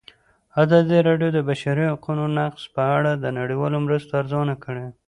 [0.63, 4.85] ازادي راډیو د د بشري حقونو نقض په اړه د نړیوالو مرستو ارزونه کړې.